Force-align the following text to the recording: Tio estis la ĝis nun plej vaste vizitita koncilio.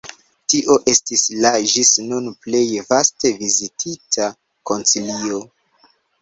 Tio 0.51 0.75
estis 0.93 1.25
la 1.43 1.51
ĝis 1.73 1.91
nun 2.05 2.29
plej 2.45 2.63
vaste 2.93 3.31
vizitita 3.43 4.31
koncilio. 4.73 5.45